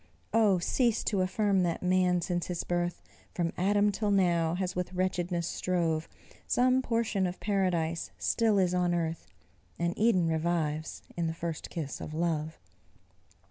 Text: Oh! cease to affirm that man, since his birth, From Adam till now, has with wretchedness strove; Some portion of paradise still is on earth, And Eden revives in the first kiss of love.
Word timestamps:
Oh! 0.33 0.57
cease 0.57 1.03
to 1.03 1.21
affirm 1.21 1.61
that 1.61 1.83
man, 1.83 2.21
since 2.21 2.47
his 2.47 2.63
birth, 2.63 3.03
From 3.35 3.53
Adam 3.55 3.91
till 3.91 4.09
now, 4.09 4.55
has 4.55 4.75
with 4.75 4.93
wretchedness 4.95 5.45
strove; 5.45 6.09
Some 6.47 6.81
portion 6.81 7.27
of 7.27 7.39
paradise 7.39 8.09
still 8.17 8.57
is 8.57 8.73
on 8.73 8.95
earth, 8.95 9.27
And 9.77 9.93
Eden 9.95 10.27
revives 10.27 11.03
in 11.15 11.27
the 11.27 11.35
first 11.35 11.69
kiss 11.69 12.01
of 12.01 12.15
love. 12.15 12.57